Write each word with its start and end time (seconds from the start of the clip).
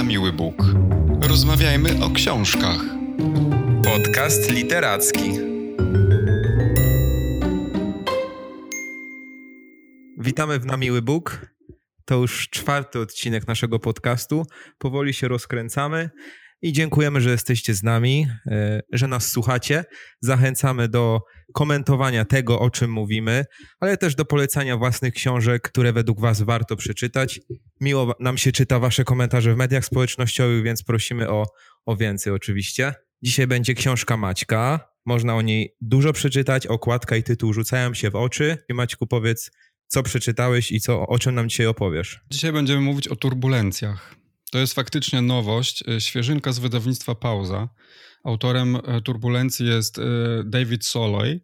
na 0.00 0.04
miły 0.04 0.32
Bóg. 0.32 0.54
Rozmawiajmy 1.22 2.04
o 2.04 2.10
książkach. 2.10 2.80
Podcast 3.84 4.50
literacki. 4.50 5.30
Witamy 10.18 10.58
w 10.58 10.66
Na 10.66 10.76
Miły 10.76 11.02
Bóg. 11.02 11.46
To 12.04 12.14
już 12.14 12.48
czwarty 12.48 12.98
odcinek 12.98 13.48
naszego 13.48 13.78
podcastu. 13.78 14.46
Powoli 14.78 15.14
się 15.14 15.28
rozkręcamy 15.28 16.10
i 16.62 16.72
dziękujemy, 16.72 17.20
że 17.20 17.30
jesteście 17.30 17.74
z 17.74 17.82
nami, 17.82 18.26
e, 18.46 18.80
że 18.92 19.08
nas 19.08 19.28
słuchacie. 19.28 19.84
Zachęcamy 20.20 20.88
do 20.88 21.20
komentowania 21.54 22.24
tego, 22.24 22.60
o 22.60 22.70
czym 22.70 22.92
mówimy, 22.92 23.44
ale 23.80 23.96
też 23.96 24.14
do 24.14 24.24
polecania 24.24 24.76
własnych 24.76 25.14
książek, 25.14 25.62
które 25.62 25.92
według 25.92 26.20
Was 26.20 26.42
warto 26.42 26.76
przeczytać. 26.76 27.40
Miło 27.80 28.14
nam 28.20 28.38
się 28.38 28.52
czyta 28.52 28.78
Wasze 28.78 29.04
komentarze 29.04 29.54
w 29.54 29.56
mediach 29.56 29.84
społecznościowych, 29.84 30.62
więc 30.62 30.82
prosimy 30.82 31.30
o, 31.30 31.46
o 31.86 31.96
więcej 31.96 32.32
oczywiście. 32.32 32.94
Dzisiaj 33.22 33.46
będzie 33.46 33.74
książka 33.74 34.16
Maćka. 34.16 34.90
Można 35.06 35.36
o 35.36 35.42
niej 35.42 35.76
dużo 35.80 36.12
przeczytać. 36.12 36.66
Okładka 36.66 37.16
i 37.16 37.22
tytuł 37.22 37.52
rzucają 37.52 37.94
się 37.94 38.10
w 38.10 38.16
oczy. 38.16 38.58
I 38.68 38.74
Maćku, 38.74 39.06
powiedz, 39.06 39.50
co 39.86 40.02
przeczytałeś 40.02 40.72
i 40.72 40.80
co, 40.80 41.06
o 41.06 41.18
czym 41.18 41.34
nam 41.34 41.48
dzisiaj 41.48 41.66
opowiesz? 41.66 42.20
Dzisiaj 42.30 42.52
będziemy 42.52 42.80
mówić 42.80 43.08
o 43.08 43.16
turbulencjach. 43.16 44.19
To 44.50 44.58
jest 44.58 44.74
faktycznie 44.74 45.22
nowość, 45.22 45.84
e, 45.88 46.00
świeżynka 46.00 46.52
z 46.52 46.58
wydawnictwa 46.58 47.14
Pauza. 47.14 47.68
Autorem 48.24 48.76
e, 48.76 49.00
Turbulencji 49.00 49.66
jest 49.66 49.98
e, 49.98 50.02
David 50.44 50.86
Soloy, 50.86 51.40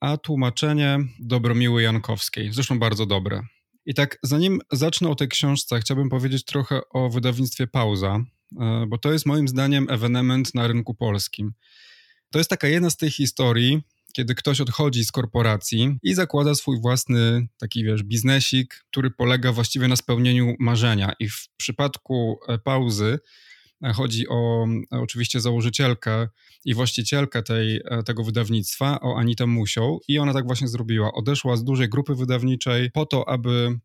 a 0.00 0.16
tłumaczenie 0.16 0.98
Dobromiły 1.20 1.82
Jankowskiej. 1.82 2.52
Zresztą 2.52 2.78
bardzo 2.78 3.06
dobre. 3.06 3.42
I 3.86 3.94
tak, 3.94 4.18
zanim 4.22 4.60
zacznę 4.72 5.08
o 5.08 5.14
tej 5.14 5.28
książce, 5.28 5.80
chciałbym 5.80 6.08
powiedzieć 6.08 6.44
trochę 6.44 6.80
o 6.90 7.10
wydawnictwie 7.10 7.66
Pauza, 7.66 8.20
bo 8.88 8.98
to 8.98 9.12
jest 9.12 9.26
moim 9.26 9.48
zdaniem 9.48 9.86
ewenement 9.90 10.54
na 10.54 10.66
rynku 10.66 10.94
polskim. 10.94 11.52
To 12.30 12.38
jest 12.38 12.50
taka 12.50 12.68
jedna 12.68 12.90
z 12.90 12.96
tych 12.96 13.14
historii, 13.14 13.82
kiedy 14.18 14.34
ktoś 14.34 14.60
odchodzi 14.60 15.04
z 15.04 15.12
korporacji 15.12 15.98
i 16.02 16.14
zakłada 16.14 16.54
swój 16.54 16.80
własny 16.80 17.48
taki, 17.58 17.84
wiesz, 17.84 18.02
biznesik, 18.02 18.84
który 18.90 19.10
polega 19.10 19.52
właściwie 19.52 19.88
na 19.88 19.96
spełnieniu 19.96 20.54
marzenia. 20.58 21.12
I 21.20 21.28
w 21.28 21.48
przypadku 21.56 22.40
e, 22.48 22.58
pauzy 22.58 23.18
chodzi 23.94 24.28
o 24.28 24.66
e, 24.92 25.00
oczywiście 25.00 25.40
założycielkę 25.40 26.28
i 26.64 26.74
właścicielkę 26.74 27.42
tej, 27.42 27.80
tego 28.06 28.24
wydawnictwa, 28.24 29.00
o 29.00 29.18
Anitę 29.18 29.46
Musią 29.46 29.98
i 30.08 30.18
ona 30.18 30.32
tak 30.32 30.46
właśnie 30.46 30.68
zrobiła. 30.68 31.12
Odeszła 31.12 31.56
z 31.56 31.64
dużej 31.64 31.88
grupy 31.88 32.14
wydawniczej 32.14 32.90
po 32.90 33.06
to, 33.06 33.28
aby 33.28 33.78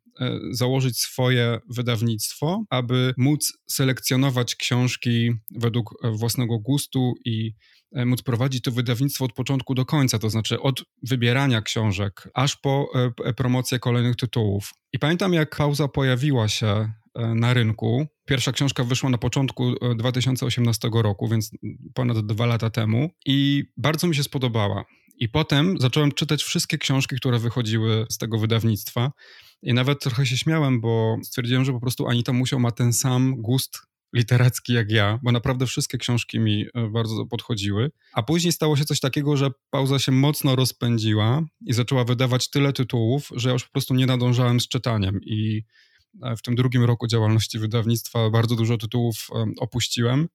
założyć 0.51 0.97
swoje 0.97 1.59
wydawnictwo, 1.69 2.63
aby 2.69 3.13
móc 3.17 3.53
selekcjonować 3.67 4.55
książki 4.55 5.31
według 5.55 5.93
własnego 6.03 6.59
gustu 6.59 7.13
i 7.25 7.53
E, 7.93 8.05
móc 8.05 8.21
prowadzić 8.21 8.63
to 8.63 8.71
wydawnictwo 8.71 9.25
od 9.25 9.33
początku 9.33 9.75
do 9.75 9.85
końca, 9.85 10.19
to 10.19 10.29
znaczy 10.29 10.61
od 10.61 10.83
wybierania 11.03 11.61
książek, 11.61 12.29
aż 12.33 12.55
po 12.55 12.87
e, 12.95 13.11
e, 13.25 13.33
promocję 13.33 13.79
kolejnych 13.79 14.15
tytułów. 14.15 14.73
I 14.93 14.99
pamiętam, 14.99 15.33
jak 15.33 15.55
pauza 15.57 15.87
pojawiła 15.87 16.47
się 16.47 16.93
na 17.15 17.53
rynku. 17.53 18.07
Pierwsza 18.25 18.51
książka 18.51 18.83
wyszła 18.83 19.09
na 19.09 19.17
początku 19.17 19.73
2018 19.95 20.89
roku, 20.93 21.27
więc 21.27 21.51
ponad 21.93 22.25
dwa 22.25 22.45
lata 22.45 22.69
temu, 22.69 23.09
i 23.25 23.63
bardzo 23.77 24.07
mi 24.07 24.15
się 24.15 24.23
spodobała. 24.23 24.85
I 25.17 25.29
potem 25.29 25.75
zacząłem 25.79 26.11
czytać 26.11 26.43
wszystkie 26.43 26.77
książki, 26.77 27.15
które 27.15 27.39
wychodziły 27.39 28.05
z 28.09 28.17
tego 28.17 28.39
wydawnictwa. 28.39 29.11
I 29.61 29.73
nawet 29.73 29.99
trochę 29.99 30.25
się 30.25 30.37
śmiałem, 30.37 30.81
bo 30.81 31.17
stwierdziłem, 31.23 31.65
że 31.65 31.73
po 31.73 31.79
prostu 31.79 32.07
Anita 32.07 32.33
Musiał 32.33 32.59
ma 32.59 32.71
ten 32.71 32.93
sam 32.93 33.35
gust 33.41 33.79
literacki 34.13 34.73
jak 34.73 34.91
ja, 34.91 35.19
bo 35.23 35.31
naprawdę 35.31 35.65
wszystkie 35.65 35.97
książki 35.97 36.39
mi 36.39 36.65
e, 36.73 36.89
bardzo 36.89 37.25
podchodziły. 37.25 37.91
A 38.13 38.23
później 38.23 38.53
stało 38.53 38.77
się 38.77 38.85
coś 38.85 38.99
takiego, 38.99 39.37
że 39.37 39.49
pauza 39.69 39.99
się 39.99 40.11
mocno 40.11 40.55
rozpędziła 40.55 41.41
i 41.65 41.73
zaczęła 41.73 42.03
wydawać 42.03 42.49
tyle 42.49 42.73
tytułów, 42.73 43.29
że 43.35 43.49
ja 43.49 43.53
już 43.53 43.63
po 43.63 43.71
prostu 43.71 43.93
nie 43.93 44.05
nadążałem 44.05 44.59
z 44.59 44.67
czytaniem. 44.67 45.19
I 45.25 45.57
e, 45.57 45.63
w 46.37 46.41
tym 46.41 46.55
drugim 46.55 46.83
roku 46.83 47.07
działalności 47.07 47.59
wydawnictwa 47.59 48.29
bardzo 48.29 48.55
dużo 48.55 48.77
tytułów 48.77 49.27
opuściłem. 49.59 50.27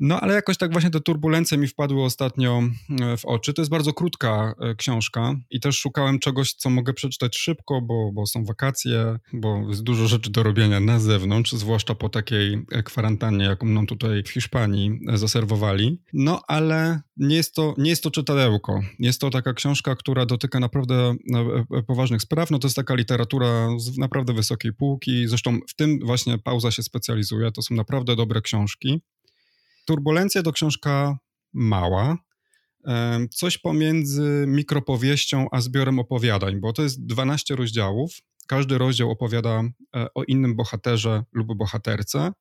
No 0.00 0.20
ale 0.20 0.34
jakoś 0.34 0.56
tak 0.56 0.72
właśnie 0.72 0.90
te 0.90 1.00
turbulencje 1.00 1.58
mi 1.58 1.68
wpadły 1.68 2.04
ostatnio 2.04 2.62
e, 3.00 3.16
w 3.16 3.24
oczy. 3.24 3.54
To 3.54 3.62
jest 3.62 3.70
bardzo 3.70 3.92
krótka 3.92 4.54
e, 4.60 4.74
książka 4.74 5.34
i 5.50 5.60
też 5.60 5.78
szukałem 5.78 6.18
czegoś, 6.18 6.52
co 6.52 6.70
mogę 6.70 6.94
przeczytać 6.94 7.38
szybko, 7.38 7.80
bo, 7.80 8.12
bo 8.12 8.26
są 8.26 8.44
wakacje, 8.44 9.18
bo 9.32 9.68
jest 9.68 9.82
dużo 9.82 10.08
rzeczy 10.08 10.30
do 10.30 10.42
robienia 10.42 10.80
na 10.80 11.00
zewnątrz, 11.00 11.52
zwłaszcza 11.52 11.94
po 11.94 12.08
takiej 12.08 12.66
e, 12.72 12.82
kwarantannie, 12.82 13.44
jaką 13.44 13.66
nam 13.66 13.86
tutaj 13.86 14.22
w 14.22 14.28
Hiszpanii 14.28 15.00
zaserwowali. 15.14 16.02
No 16.12 16.40
ale 16.48 17.00
nie 17.16 17.36
jest 17.36 17.54
to, 17.54 17.74
nie 17.78 17.90
jest 17.90 18.02
to 18.02 18.10
czytadełko. 18.10 18.80
Jest 18.98 19.20
to 19.20 19.30
taka 19.30 19.54
książka, 19.54 19.96
która 19.96 20.26
dotyka 20.26 20.60
naprawdę 20.60 21.14
poważnych 21.86 22.22
spraw. 22.22 22.50
No 22.50 22.58
to 22.58 22.66
jest 22.66 22.76
taka 22.76 22.94
literatura 22.94 23.68
z 23.78 23.98
naprawdę 23.98 24.32
wysokiej 24.32 24.72
półki. 24.72 25.28
Zresztą 25.28 25.58
w 25.68 25.74
tym 25.74 25.98
właśnie 26.04 26.38
pauza 26.38 26.70
się 26.70 26.82
specjalizuje. 26.82 27.52
To 27.52 27.62
są 27.62 27.74
naprawdę 27.74 28.16
dobre 28.16 28.42
książki. 28.42 29.00
Turbulencje 29.88 30.42
to 30.42 30.52
książka 30.52 31.18
mała, 31.52 32.16
coś 33.30 33.58
pomiędzy 33.58 34.44
mikropowieścią 34.48 35.46
a 35.52 35.60
zbiorem 35.60 35.98
opowiadań, 35.98 36.60
bo 36.60 36.72
to 36.72 36.82
jest 36.82 37.06
12 37.06 37.56
rozdziałów. 37.56 38.18
Każdy 38.46 38.78
rozdział 38.78 39.10
opowiada 39.10 39.62
e, 39.96 40.06
o 40.14 40.24
innym 40.24 40.56
bohaterze 40.56 41.24
lub 41.32 41.54
bohaterce 41.56 42.32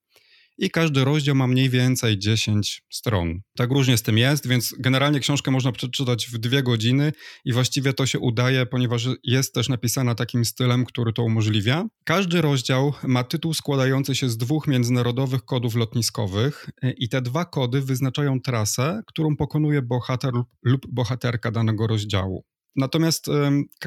i 0.58 0.70
każdy 0.70 1.04
rozdział 1.04 1.36
ma 1.36 1.48
mniej 1.48 1.70
więcej 1.70 2.20
10 2.20 2.82
stron. 2.90 3.40
Tak 3.58 3.72
różnie 3.72 3.98
z 3.98 4.02
tym 4.02 4.18
jest, 4.18 4.48
więc 4.48 4.76
generalnie 4.80 5.20
książkę 5.20 5.52
można 5.52 5.72
przeczytać 5.72 6.28
w 6.28 6.38
dwie 6.38 6.64
godziny 6.64 7.12
i 7.46 7.54
właściwie 7.54 7.94
to 7.94 8.06
się 8.06 8.20
udaje, 8.20 8.66
ponieważ 8.66 9.08
jest 9.24 9.54
też 9.54 9.70
napisana 9.70 10.16
takim 10.16 10.46
stylem, 10.46 10.86
który 10.86 11.14
to 11.14 11.24
umożliwia. 11.24 11.86
Każdy 12.06 12.42
rozdział 12.42 12.94
ma 13.04 13.24
tytuł 13.24 13.54
składający 13.54 14.16
się 14.16 14.30
z 14.30 14.38
dwóch 14.38 14.68
międzynarodowych 14.68 15.46
kodów 15.46 15.76
lotniskowych 15.76 16.70
i 16.98 17.10
te 17.10 17.22
dwa 17.22 17.46
kody 17.46 17.82
wyznaczają 17.82 18.42
trasę, 18.42 19.02
którą 19.08 19.36
pokonuje 19.36 19.82
bohater 19.82 20.34
lub 20.64 20.88
bohaterka 20.90 21.52
danego 21.52 21.88
rozdziału. 21.88 22.46
Natomiast 22.76 23.26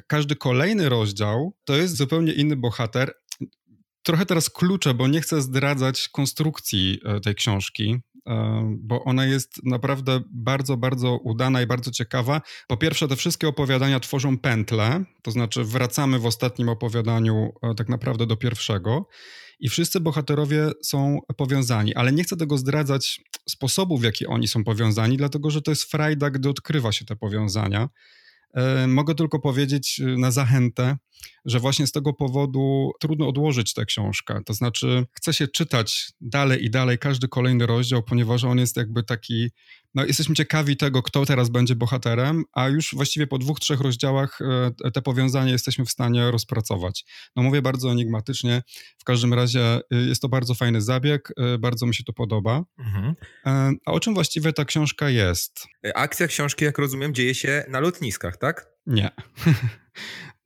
każdy 0.07 0.37
kolejny 0.37 0.89
rozdział 0.89 1.57
to 1.65 1.77
jest 1.77 1.97
zupełnie 1.97 2.33
inny 2.33 2.57
bohater, 2.57 3.13
trochę 4.03 4.27
teraz 4.27 4.51
klucze, 4.51 4.95
bo 4.95 5.09
nie 5.09 5.21
chcę 5.21 5.43
zdradzać 5.43 6.09
konstrukcji 6.09 7.01
e, 7.05 7.21
tej 7.21 7.35
książki, 7.35 7.97
e, 8.27 8.77
bo 8.79 9.05
ona 9.05 9.27
jest 9.27 9.65
naprawdę 9.65 10.21
bardzo, 10.33 10.77
bardzo 10.77 11.17
udana 11.17 11.63
i 11.63 11.67
bardzo 11.67 11.91
ciekawa. 11.91 12.41
Po 12.69 12.77
pierwsze, 12.77 13.09
te 13.09 13.17
wszystkie 13.17 13.49
opowiadania 13.49 14.01
tworzą 14.01 14.39
pętle, 14.39 15.05
to 15.23 15.31
znaczy 15.31 15.65
wracamy 15.65 16.19
w 16.19 16.27
ostatnim 16.27 16.69
opowiadaniu 16.69 17.53
e, 17.63 17.75
tak 17.75 17.89
naprawdę 17.89 18.27
do 18.27 18.37
pierwszego. 18.37 19.09
I 19.61 19.69
wszyscy 19.69 20.01
bohaterowie 20.01 20.71
są 20.83 21.19
powiązani, 21.37 21.95
ale 21.95 22.13
nie 22.13 22.25
chcę 22.25 22.37
tego 22.37 22.59
zdradzać 22.59 23.21
sposobu, 23.49 23.99
w 23.99 24.05
jaki 24.05 24.27
oni 24.27 24.49
są 24.49 24.65
powiązani, 24.65 25.17
dlatego 25.17 25.51
że 25.51 25.63
to 25.63 25.71
jest 25.71 25.85
frajda, 25.85 26.31
gdy 26.31 26.49
odkrywa 26.49 26.93
się 26.93 27.05
te 27.05 27.17
powiązania. 27.17 27.89
Mogę 28.89 29.15
tylko 29.15 29.39
powiedzieć 29.39 30.01
na 30.19 30.31
zachętę, 30.31 30.97
że 31.45 31.61
właśnie 31.61 31.87
z 31.87 31.93
tego 31.93 32.13
powodu 32.13 32.91
trudno 33.01 33.29
odłożyć 33.29 33.75
tę 33.75 33.85
książkę. 33.85 34.41
To 34.47 34.55
znaczy, 34.55 35.07
chce 35.13 35.33
się 35.33 35.49
czytać 35.49 36.13
dalej 36.21 36.65
i 36.65 36.71
dalej 36.71 36.99
każdy 36.99 37.29
kolejny 37.29 37.67
rozdział, 37.67 38.03
ponieważ 38.03 38.45
on 38.45 38.59
jest 38.59 38.77
jakby 38.77 39.03
taki. 39.03 39.51
No, 39.95 40.05
jesteśmy 40.05 40.35
ciekawi 40.35 40.77
tego, 40.77 41.03
kto 41.03 41.27
teraz 41.27 41.49
będzie 41.49 41.75
bohaterem, 41.75 42.45
a 42.53 42.69
już 42.69 42.95
właściwie 42.95 43.27
po 43.27 43.39
dwóch, 43.39 43.61
trzech 43.61 43.81
rozdziałach 43.81 44.39
e, 44.85 44.91
te 44.91 45.03
powiązania 45.03 45.53
jesteśmy 45.53 45.85
w 45.85 45.91
stanie 45.91 46.31
rozpracować. 46.31 47.05
No 47.37 47.43
mówię 47.43 47.63
bardzo 47.63 47.93
enigmatycznie, 47.93 48.63
w 48.99 49.05
każdym 49.05 49.35
razie 49.35 49.61
e, 49.61 49.81
jest 49.91 50.23
to 50.23 50.29
bardzo 50.29 50.55
fajny 50.55 50.83
zabieg, 50.83 51.33
e, 51.37 51.59
bardzo 51.59 51.87
mi 51.87 51.95
się 51.95 52.05
to 52.05 52.13
podoba. 52.13 52.65
Mhm. 52.79 53.15
A 53.87 53.93
o 53.93 54.01
czym 54.01 54.15
właściwie 54.15 54.53
ta 54.53 54.65
książka 54.65 55.11
jest? 55.11 55.67
Akcja 55.95 56.27
książki, 56.27 56.65
jak 56.65 56.79
rozumiem, 56.79 57.15
dzieje 57.15 57.35
się 57.35 57.65
na 57.69 57.81
lotniskach, 57.81 58.37
tak? 58.37 58.67
Nie. 58.87 59.11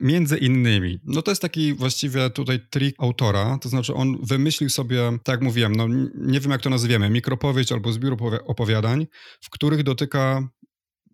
Między 0.01 0.39
innymi. 0.39 0.99
No 1.05 1.23
to 1.23 1.31
jest 1.31 1.43
taki 1.43 1.75
właściwie 1.75 2.31
tutaj 2.31 2.61
trik 2.71 2.97
autora, 2.99 3.59
to 3.59 3.69
znaczy 3.69 3.95
on 3.95 4.19
wymyślił 4.23 4.71
sobie, 4.71 5.19
tak 5.25 5.33
jak 5.33 5.43
mówiłem, 5.43 5.77
no 5.77 5.87
nie 6.15 6.41
wiem 6.41 6.51
jak 6.51 6.61
to 6.61 6.71
nazwiemy, 6.71 7.11
mikropowieść 7.11 7.73
albo 7.73 7.93
zbiór 7.93 8.17
opowiadań, 8.47 9.07
w 9.41 9.51
których 9.51 9.83
dotyka 9.83 10.49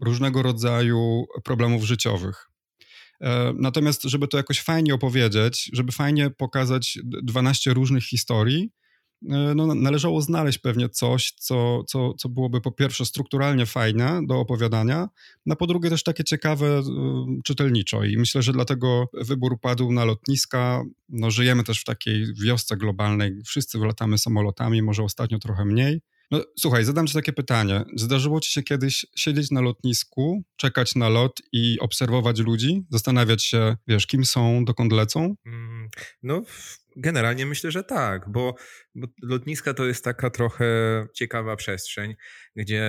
różnego 0.00 0.42
rodzaju 0.42 1.26
problemów 1.44 1.84
życiowych. 1.84 2.50
E, 3.20 3.52
natomiast, 3.56 4.02
żeby 4.02 4.28
to 4.28 4.37
jakoś 4.37 4.60
fajnie 4.60 4.94
opowiedzieć, 4.94 5.70
żeby 5.72 5.92
fajnie 5.92 6.31
pokazać 6.31 6.98
12 7.04 7.75
różnych 7.75 8.04
historii, 8.04 8.70
no, 9.22 9.75
należało 9.75 10.20
znaleźć 10.20 10.58
pewnie 10.58 10.88
coś, 10.88 11.32
co, 11.32 11.84
co, 11.84 12.14
co 12.14 12.28
byłoby 12.28 12.61
po 12.61 12.72
pierwsze 12.72 13.05
strukturalnie 13.05 13.67
fajne 13.67 14.20
do 14.26 14.40
opowiadania, 14.40 15.08
no 15.46 15.56
po 15.56 15.67
drugie 15.67 15.90
też 15.90 16.02
takie 16.02 16.25
ciekawe 16.25 16.82
czytelniczo 17.44 18.05
i 18.05 18.17
myślę, 18.17 18.43
że 18.43 18.52
dlatego 18.52 19.08
wybór 19.14 19.61
padł 19.61 19.93
na 19.93 20.05
lotniska. 20.05 20.82
No, 21.08 21.31
żyjemy 21.31 21.64
też 21.64 21.81
w 21.81 21.84
takiej 21.84 22.34
wiosce 22.34 22.76
globalnej, 22.76 23.43
wszyscy 23.44 23.78
latamy 23.78 24.19
samolotami, 24.19 24.82
może 24.82 25.02
ostatnio 25.02 25.38
trochę 25.38 25.64
mniej. 25.64 26.00
No, 26.31 26.40
słuchaj, 26.58 26.84
zadam 26.84 27.06
ci 27.06 27.14
takie 27.14 27.32
pytanie. 27.32 27.84
Zdarzyło 27.96 28.40
ci 28.40 28.52
się 28.52 28.62
kiedyś 28.62 29.06
siedzieć 29.16 29.50
na 29.50 29.61
lotnisku, 29.61 30.43
czekać 30.56 30.94
na 30.94 31.08
lot 31.08 31.43
i 31.52 31.78
obserwować 31.81 32.38
ludzi, 32.38 32.82
zastanawiać 32.90 33.44
się, 33.44 33.76
wiesz, 33.88 34.06
kim 34.06 34.25
są, 34.25 34.64
dokąd 34.64 34.93
lecą? 34.93 35.34
No, 36.22 36.42
generalnie 36.96 37.46
myślę, 37.46 37.70
że 37.70 37.84
tak, 37.84 38.28
bo, 38.28 38.54
bo 38.94 39.06
lotniska 39.22 39.75
to 39.75 39.84
jest 39.84 40.04
taka 40.04 40.31
trochę 40.31 40.66
ciekawa 41.14 41.56
przestrzeń, 41.56 42.14
gdzie 42.56 42.84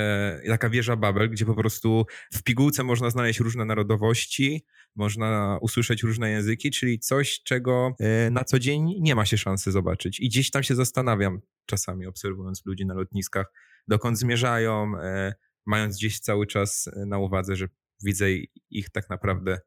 taka 0.48 0.70
wieża 0.70 0.96
Babel, 0.96 1.30
gdzie 1.30 1.46
po 1.46 1.56
prostu 1.56 2.06
w 2.34 2.44
pigułce 2.44 2.84
można 2.84 3.10
znaleźć 3.10 3.40
różne 3.40 3.66
narodowości, 3.66 4.66
można 4.96 5.58
usłyszeć 5.62 6.04
różne 6.04 6.30
języki, 6.30 6.72
czyli 6.72 7.00
coś, 7.00 7.44
czego 7.44 7.96
e, 8.00 8.30
na 8.32 8.44
co 8.44 8.60
dzień 8.60 8.94
nie 9.00 9.16
ma 9.16 9.26
się 9.26 9.38
szansy 9.38 9.72
zobaczyć. 9.72 10.20
I 10.20 10.30
gdzieś 10.30 10.52
tam 10.52 10.64
się 10.64 10.76
zastanawiam, 10.76 11.42
czasami 11.66 12.08
obserwując 12.08 12.66
ludzi 12.66 12.86
na 12.86 12.94
lotniskach, 12.94 13.54
dokąd 13.88 14.20
zmierzają, 14.20 14.94
e, 15.02 15.34
mając 15.66 15.98
gdzieś 15.98 16.20
cały 16.20 16.48
czas 16.48 16.88
e, 16.88 17.06
na 17.06 17.18
uwadze, 17.18 17.56
że 17.56 17.68
widzę 18.04 18.26
ich 18.70 18.90
tak 18.90 19.10
naprawdę 19.10 19.60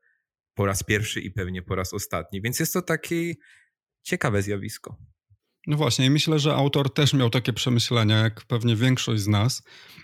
po 0.55 0.67
raz 0.67 0.83
pierwszy 0.83 1.21
i 1.21 1.31
pewnie 1.31 1.63
po 1.63 1.75
raz 1.75 1.95
ostatni. 1.95 2.43
Więc 2.43 2.61
jest 2.61 2.73
to 2.73 2.83
takie 2.83 3.35
ciekawe 4.03 4.43
zjawisko. 4.43 4.97
No 5.67 5.77
właśnie, 5.77 6.07
i 6.07 6.11
myślę, 6.11 6.39
że 6.39 6.55
autor 6.55 6.95
też 6.95 7.15
miał 7.15 7.31
takie 7.31 7.53
przemyślenia, 7.53 8.19
jak 8.19 8.45
pewnie 8.45 8.77
większość 8.77 9.23
z 9.23 9.29
nas, 9.29 9.63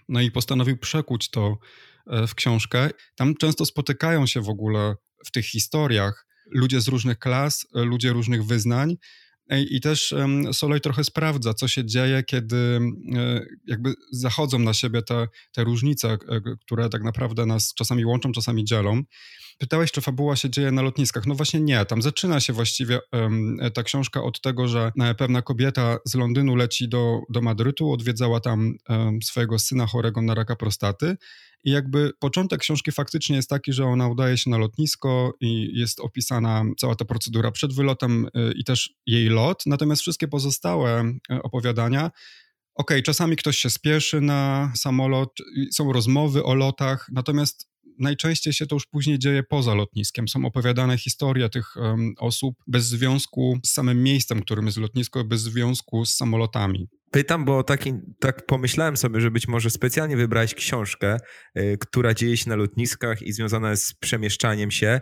no 0.09 0.21
i 0.21 0.31
postanowił 0.31 0.79
przekuć 0.79 1.31
to 1.31 1.59
w 2.07 2.35
książkę. 2.35 2.91
Tam 3.17 3.35
często 3.35 3.67
spotykają 3.67 4.27
się 4.27 4.41
w 4.41 4.49
ogóle 4.49 4.95
w 5.27 5.31
tych 5.31 5.47
historiach 5.47 6.27
ludzie 6.51 6.81
z 6.81 6.89
różnych 6.89 7.19
klas, 7.19 7.67
ludzie 7.75 8.13
różnych 8.13 8.45
wyznań. 8.45 8.97
I 9.59 9.81
też 9.81 10.15
Soloj 10.53 10.81
trochę 10.81 11.05
sprawdza, 11.05 11.55
co 11.55 11.69
się 11.69 11.85
dzieje, 11.85 12.23
kiedy 12.23 12.81
e, 13.17 13.47
jakby 13.67 13.95
zachodzą 14.13 14.59
na 14.59 14.75
siebie 14.75 15.03
te, 15.03 15.29
te 15.53 15.65
różnice, 15.65 16.09
e, 16.13 16.19
które 16.61 16.89
tak 16.89 17.03
naprawdę 17.03 17.47
nas 17.47 17.75
czasami 17.75 18.05
łączą, 18.05 18.33
czasami 18.33 18.65
dzielą. 18.65 19.03
Pytałeś, 19.59 19.93
czy 19.93 20.01
fabuła 20.01 20.37
się 20.37 20.51
dzieje 20.51 20.71
na 20.71 20.83
lotniskach. 20.83 21.27
No 21.27 21.35
właśnie 21.35 21.61
nie. 21.61 21.85
Tam 21.85 22.03
zaczyna 22.03 22.41
się 22.41 22.53
właściwie 22.53 23.01
ta 23.75 23.83
książka 23.83 24.23
od 24.23 24.41
tego, 24.41 24.69
że 24.69 24.93
pewna 25.19 25.43
kobieta 25.43 25.99
z 26.05 26.15
Londynu 26.15 26.57
leci 26.57 26.89
do, 26.89 27.21
do 27.31 27.41
Madrytu, 27.41 27.93
odwiedzała 27.93 28.41
tam 28.41 28.75
swojego 29.23 29.59
syna 29.59 29.87
chorego 29.87 30.23
na 30.23 30.35
raka 30.35 30.57
prostaty 30.57 31.17
i 31.65 31.71
jakby 31.71 32.11
początek 32.19 32.61
książki 32.61 32.93
faktycznie 32.93 33.37
jest 33.37 33.49
taki, 33.49 33.73
że 33.73 33.85
ona 33.85 34.09
udaje 34.09 34.39
się 34.39 34.51
na 34.51 34.59
lotnisko 34.59 35.35
i 35.41 35.79
jest 35.79 36.01
opisana 36.01 36.65
cała 36.79 36.95
ta 36.95 37.05
procedura 37.05 37.51
przed 37.51 37.73
wylotem 37.75 38.27
y, 38.27 38.53
i 38.57 38.65
też 38.65 38.95
jej 39.07 39.29
lot. 39.29 39.63
Natomiast 39.67 40.03
wszystkie 40.03 40.29
pozostałe 40.29 41.05
y, 41.33 41.43
opowiadania 41.43 42.11
okay, 42.75 43.03
czasami 43.03 43.37
ktoś 43.37 43.57
się 43.57 43.71
spieszy 43.71 44.21
na 44.21 44.73
samolot, 44.77 45.39
są 45.73 45.93
rozmowy 45.93 46.45
o 46.45 46.55
lotach, 46.55 47.09
natomiast 47.13 47.71
najczęściej 47.99 48.53
się 48.53 48.67
to 48.67 48.77
już 48.77 48.87
później 48.87 49.19
dzieje 49.19 49.43
poza 49.43 49.75
lotniskiem. 49.75 50.29
Są 50.29 50.45
opowiadane 50.45 50.99
historie 50.99 51.49
tych 51.49 51.77
um, 51.77 52.15
osób 52.19 52.55
bez 52.67 52.87
związku 52.87 53.59
z 53.67 53.71
samym 53.71 54.03
miejscem, 54.03 54.43
którym 54.43 54.67
jest 54.67 54.79
lotnisko, 54.79 55.25
bez 55.25 55.41
związku 55.41 56.05
z 56.05 56.17
samolotami. 56.17 56.89
Pytam, 57.11 57.45
bo 57.45 57.63
taki, 57.63 57.95
tak 58.21 58.47
pomyślałem 58.47 58.97
sobie, 58.97 59.21
że 59.21 59.31
być 59.31 59.49
może 59.49 59.71
specjalnie 59.71 60.17
wybrałeś 60.17 60.55
książkę, 60.55 61.17
y, 61.59 61.77
która 61.81 62.15
dzieje 62.15 62.37
się 62.37 62.51
na 62.51 62.57
lotniskach 62.57 63.23
i 63.23 63.33
związana 63.33 63.71
jest 63.71 63.85
z 63.85 63.95
przemieszczaniem 63.95 64.71
się, 64.71 65.01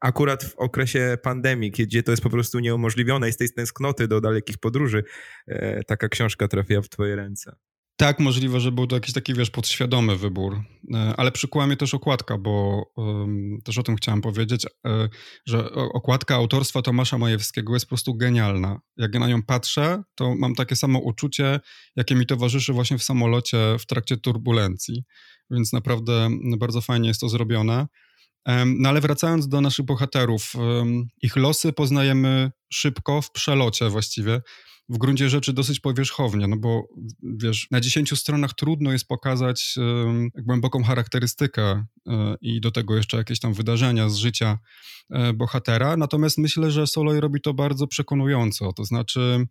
akurat 0.00 0.44
w 0.44 0.56
okresie 0.56 1.16
pandemii, 1.22 1.70
gdzie 1.70 2.02
to 2.02 2.10
jest 2.10 2.22
po 2.22 2.30
prostu 2.30 2.58
nieumożliwione 2.58 3.28
i 3.28 3.32
z 3.32 3.36
tej 3.36 3.48
tęsknoty 3.50 4.08
do 4.08 4.20
dalekich 4.20 4.58
podróży, 4.58 5.04
y, 5.48 5.80
taka 5.86 6.08
książka 6.08 6.48
trafiła 6.48 6.82
w 6.82 6.88
twoje 6.88 7.16
ręce. 7.16 7.52
Tak, 8.00 8.20
możliwe, 8.20 8.60
że 8.60 8.72
był 8.72 8.86
to 8.86 8.96
jakiś 8.96 9.12
taki, 9.14 9.34
wiesz, 9.34 9.50
podświadomy 9.50 10.16
wybór, 10.16 10.62
e, 10.94 11.14
ale 11.16 11.32
przykuła 11.32 11.66
mnie 11.66 11.76
też 11.76 11.94
okładka, 11.94 12.38
bo 12.38 12.82
um, 12.96 13.58
też 13.64 13.78
o 13.78 13.82
tym 13.82 13.96
chciałem 13.96 14.20
powiedzieć, 14.20 14.66
e, 14.86 15.08
że 15.46 15.72
okładka 15.72 16.34
autorstwa 16.34 16.82
Tomasza 16.82 17.18
Majewskiego 17.18 17.74
jest 17.74 17.86
po 17.86 17.88
prostu 17.88 18.14
genialna. 18.14 18.80
Jak 18.96 19.14
ja 19.14 19.20
na 19.20 19.28
nią 19.28 19.42
patrzę, 19.42 20.02
to 20.14 20.34
mam 20.34 20.54
takie 20.54 20.76
samo 20.76 20.98
uczucie, 20.98 21.60
jakie 21.96 22.14
mi 22.14 22.26
towarzyszy 22.26 22.72
właśnie 22.72 22.98
w 22.98 23.02
samolocie 23.02 23.76
w 23.78 23.86
trakcie 23.86 24.16
turbulencji, 24.16 25.04
więc 25.50 25.72
naprawdę 25.72 26.28
bardzo 26.58 26.80
fajnie 26.80 27.08
jest 27.08 27.20
to 27.20 27.28
zrobione. 27.28 27.86
No 28.66 28.88
ale 28.88 29.00
wracając 29.00 29.48
do 29.48 29.60
naszych 29.60 29.84
bohaterów, 29.84 30.52
ich 31.22 31.36
losy 31.36 31.72
poznajemy 31.72 32.50
szybko, 32.72 33.22
w 33.22 33.32
przelocie 33.32 33.88
właściwie 33.88 34.40
w 34.90 34.98
gruncie 34.98 35.28
rzeczy 35.28 35.52
dosyć 35.52 35.80
powierzchownie, 35.80 36.46
no 36.46 36.56
bo 36.56 36.88
wiesz, 37.22 37.68
na 37.70 37.80
10 37.80 38.18
stronach 38.18 38.54
trudno 38.54 38.92
jest 38.92 39.08
pokazać 39.08 39.74
głęboką 40.34 40.82
charakterystykę 40.82 41.72
y, 41.72 42.12
i 42.40 42.60
do 42.60 42.70
tego 42.70 42.96
jeszcze 42.96 43.16
jakieś 43.16 43.40
tam 43.40 43.54
wydarzenia 43.54 44.08
z 44.08 44.16
życia 44.16 44.58
y, 45.10 45.32
bohatera, 45.32 45.96
natomiast 45.96 46.38
myślę, 46.38 46.70
że 46.70 46.86
Soloj 46.86 47.20
robi 47.20 47.40
to 47.40 47.54
bardzo 47.54 47.86
przekonująco, 47.86 48.72
to 48.72 48.84
znaczy 48.84 49.46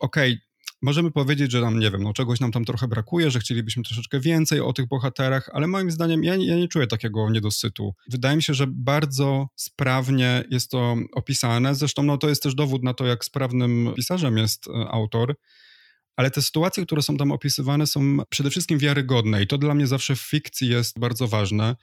okej, 0.00 0.32
okay, 0.32 0.38
możemy 0.82 1.10
powiedzieć, 1.10 1.52
że 1.52 1.60
nam, 1.60 1.78
nie 1.78 1.90
wiem, 1.90 2.02
no 2.02 2.12
czegoś 2.12 2.40
nam 2.40 2.52
tam 2.52 2.64
trochę 2.64 2.88
brakuje, 2.88 3.30
że 3.30 3.40
chcielibyśmy 3.40 3.82
troszeczkę 3.82 4.20
więcej 4.20 4.60
o 4.60 4.72
tych 4.72 4.88
bohaterach, 4.88 5.50
ale 5.52 5.66
moim 5.66 5.90
zdaniem 5.90 6.24
ja, 6.24 6.36
ja 6.36 6.56
nie 6.56 6.68
czuję 6.68 6.86
takiego 6.86 7.30
niedosytu. 7.30 7.94
Wydaje 8.10 8.36
mi 8.36 8.42
się, 8.42 8.54
że 8.54 8.66
bardzo 8.68 9.48
sprawnie 9.56 10.44
jest 10.50 10.70
to 10.70 10.96
opisane. 11.12 11.74
Zresztą 11.74 12.02
no, 12.02 12.18
to 12.18 12.28
jest 12.28 12.42
też 12.42 12.54
dowód 12.54 12.82
na 12.82 12.94
to, 12.94 13.06
jak 13.06 13.24
sprawnym 13.24 13.92
pisarzem 13.96 14.38
jest 14.38 14.68
e, 14.68 14.88
autor. 14.88 15.34
Ale 16.16 16.30
te 16.30 16.42
sytuacje, 16.42 16.86
które 16.86 17.02
są 17.02 17.16
tam 17.16 17.32
opisywane, 17.32 17.86
są 17.86 18.16
przede 18.28 18.50
wszystkim 18.50 18.78
wiarygodne, 18.78 19.42
i 19.42 19.46
to 19.46 19.58
dla 19.58 19.74
mnie 19.74 19.86
zawsze 19.86 20.16
w 20.16 20.20
fikcji 20.20 20.68
jest 20.68 20.98
bardzo 20.98 21.28
ważne. 21.28 21.76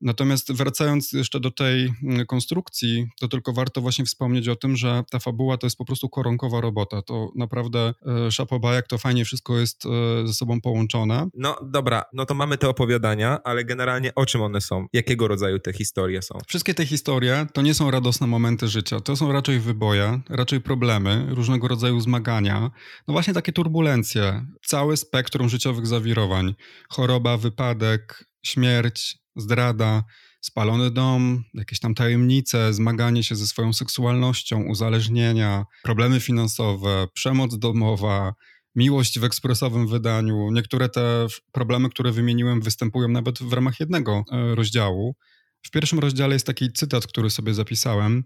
Natomiast 0.00 0.52
wracając 0.52 1.12
jeszcze 1.12 1.40
do 1.40 1.50
tej 1.50 1.92
mm, 2.02 2.26
konstrukcji, 2.26 3.06
to 3.20 3.28
tylko 3.28 3.52
warto 3.52 3.80
właśnie 3.80 4.04
wspomnieć 4.04 4.48
o 4.48 4.56
tym, 4.56 4.76
że 4.76 5.02
ta 5.10 5.18
fabuła 5.18 5.56
to 5.56 5.66
jest 5.66 5.76
po 5.76 5.84
prostu 5.84 6.08
koronkowa 6.08 6.60
robota. 6.60 7.02
To 7.02 7.30
naprawdę 7.36 7.94
e, 8.26 8.30
szapoba, 8.30 8.74
jak 8.74 8.86
to 8.86 8.98
fajnie 8.98 9.24
wszystko 9.24 9.58
jest 9.58 9.86
e, 9.86 10.26
ze 10.26 10.34
sobą 10.34 10.60
połączone. 10.60 11.28
No 11.34 11.56
dobra, 11.62 12.04
no 12.12 12.26
to 12.26 12.34
mamy 12.34 12.58
te 12.58 12.68
opowiadania, 12.68 13.38
ale 13.44 13.64
generalnie 13.64 14.14
o 14.14 14.26
czym 14.26 14.42
one 14.42 14.60
są? 14.60 14.86
Jakiego 14.92 15.28
rodzaju 15.28 15.58
te 15.58 15.72
historie 15.72 16.22
są? 16.22 16.38
Wszystkie 16.46 16.74
te 16.74 16.86
historie 16.86 17.46
to 17.52 17.62
nie 17.62 17.74
są 17.74 17.90
radosne 17.90 18.26
momenty 18.26 18.68
życia, 18.68 19.00
to 19.00 19.16
są 19.16 19.32
raczej 19.32 19.60
wyboje, 19.60 20.20
raczej 20.28 20.60
problemy, 20.60 21.26
różnego 21.28 21.68
rodzaju 21.68 22.00
zmagania, 22.00 22.70
no 23.08 23.12
właśnie 23.12 23.34
takie 23.34 23.52
turbulencje, 23.52 24.46
całe 24.66 24.96
spektrum 24.96 25.48
życiowych 25.48 25.86
zawirowań, 25.86 26.54
choroba, 26.88 27.36
wypadek, 27.36 28.24
śmierć, 28.42 29.25
zdrada, 29.36 30.04
spalony 30.40 30.90
dom, 30.90 31.44
jakieś 31.54 31.80
tam 31.80 31.94
tajemnice, 31.94 32.74
zmaganie 32.74 33.22
się 33.22 33.36
ze 33.36 33.46
swoją 33.46 33.72
seksualnością, 33.72 34.62
uzależnienia, 34.62 35.64
problemy 35.82 36.20
finansowe, 36.20 37.06
przemoc 37.14 37.58
domowa, 37.58 38.34
miłość 38.74 39.18
w 39.18 39.24
ekspresowym 39.24 39.86
wydaniu. 39.86 40.50
Niektóre 40.52 40.88
te 40.88 41.26
problemy, 41.52 41.88
które 41.88 42.12
wymieniłem, 42.12 42.60
występują 42.60 43.08
nawet 43.08 43.38
w 43.38 43.52
ramach 43.52 43.80
jednego 43.80 44.24
e, 44.32 44.54
rozdziału. 44.54 45.16
W 45.62 45.70
pierwszym 45.70 45.98
rozdziale 45.98 46.34
jest 46.34 46.46
taki 46.46 46.72
cytat, 46.72 47.06
który 47.06 47.30
sobie 47.30 47.54
zapisałem. 47.54 48.24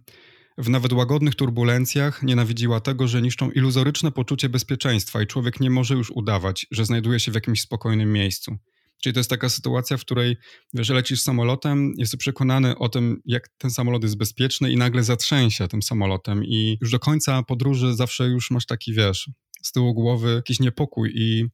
W 0.59 0.69
nawet 0.69 0.93
łagodnych 0.93 1.35
turbulencjach 1.35 2.23
nienawidziła 2.23 2.81
tego, 2.81 3.09
że 3.09 3.23
niszczą 3.23 3.51
iluzoryczne 3.51 4.13
poczucie 4.13 4.49
bezpieczeństwa 4.49 5.23
i 5.23 5.27
człowiek 5.27 5.61
nie 5.61 5.71
może 5.71 5.95
już 5.95 6.11
udawać, 6.11 6.67
że 6.71 6.85
znajduje 6.85 7.21
się 7.21 7.33
w 7.33 7.35
jakimś 7.35 7.61
spokojnym 7.61 8.13
miejscu. 8.13 8.57
Czyli 9.01 9.13
to 9.13 9.21
jest 9.21 9.31
taka 9.31 9.49
sytuacja, 9.49 9.97
w 9.97 10.01
której 10.01 10.37
wiesz, 10.75 10.89
lecisz 10.89 11.23
samolotem, 11.23 11.93
jesteś 11.97 12.21
przekonany 12.21 12.79
o 12.79 12.89
tym, 12.89 13.21
jak 13.25 13.49
ten 13.59 13.71
samolot 13.71 14.03
jest 14.03 14.17
bezpieczny 14.17 14.71
i 14.71 14.77
nagle 14.77 15.03
zatrzęsia 15.03 15.69
tym 15.69 15.83
samolotem 15.83 16.45
i 16.45 16.79
już 16.81 16.91
do 16.91 16.99
końca 16.99 17.43
podróży 17.43 17.95
zawsze 17.95 18.29
już 18.29 18.51
masz 18.51 18.67
taki, 18.67 18.93
wiesz, 18.93 19.31
z 19.63 19.73
tyłu 19.73 19.95
głowy 19.95 20.35
jakiś 20.35 20.61
niepokój 20.61 21.13
i 21.15 21.45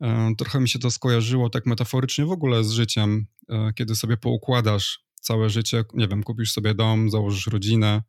e, 0.00 0.32
trochę 0.38 0.60
mi 0.60 0.68
się 0.68 0.78
to 0.78 0.90
skojarzyło 0.90 1.50
tak 1.50 1.66
metaforycznie 1.66 2.26
w 2.26 2.30
ogóle 2.30 2.64
z 2.64 2.70
życiem, 2.70 3.26
e, 3.48 3.72
kiedy 3.74 3.96
sobie 3.96 4.16
poukładasz 4.16 5.00
całe 5.20 5.50
życie, 5.50 5.84
nie 5.94 6.08
wiem, 6.08 6.22
kupisz 6.22 6.52
sobie 6.52 6.74
dom, 6.74 7.10
założysz 7.10 7.46
rodzinę, 7.46 8.02